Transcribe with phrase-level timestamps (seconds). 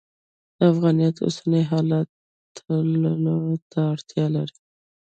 [0.57, 2.07] د افغانیت اوسني حالت
[2.57, 3.35] تللو
[3.71, 4.57] ته اړتیا لري.